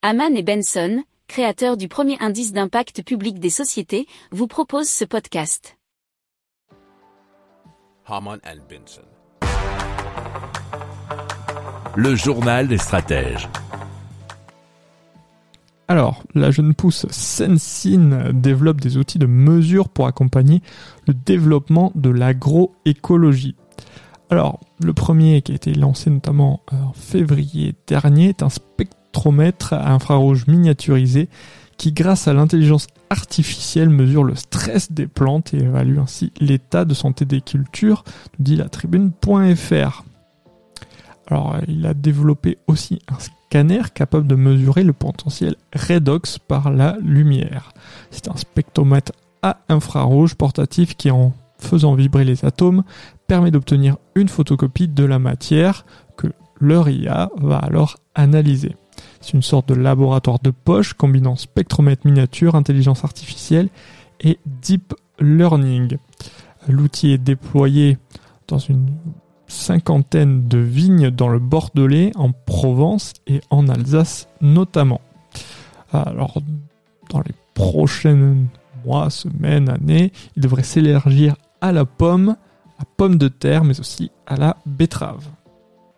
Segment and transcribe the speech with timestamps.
[0.00, 5.76] Haman et Benson, créateurs du premier indice d'impact public des sociétés, vous proposent ce podcast.
[8.06, 9.02] Haman and Benson.
[11.96, 13.48] Le journal des stratèges.
[15.88, 20.62] Alors, la jeune pousse Sensin développe des outils de mesure pour accompagner
[21.08, 23.56] le développement de l'agroécologie.
[24.30, 28.48] Alors, le premier qui a été lancé notamment en février dernier est un
[29.08, 31.28] spectromètre à infrarouge miniaturisé
[31.76, 36.94] qui, grâce à l'intelligence artificielle, mesure le stress des plantes et évalue ainsi l'état de
[36.94, 38.04] santé des cultures,
[38.38, 40.04] nous dit la tribune.fr.
[41.28, 46.96] Alors, il a développé aussi un scanner capable de mesurer le potentiel redox par la
[47.00, 47.72] lumière.
[48.10, 52.82] C'est un spectromètre à infrarouge portatif qui, en faisant vibrer les atomes,
[53.26, 55.84] permet d'obtenir une photocopie de la matière
[56.16, 56.28] que
[56.60, 58.74] leur IA va alors analyser.
[59.28, 63.68] C'est une sorte de laboratoire de poche combinant spectromètre miniature, intelligence artificielle
[64.22, 65.98] et deep learning.
[66.66, 67.98] L'outil est déployé
[68.46, 68.86] dans une
[69.46, 75.02] cinquantaine de vignes dans le Bordelais, en Provence et en Alsace notamment.
[75.92, 76.40] Alors,
[77.10, 78.34] dans les prochains
[78.86, 82.34] mois, semaines, années, il devrait s'élargir à la pomme,
[82.78, 85.26] à pomme de terre, mais aussi à la betterave.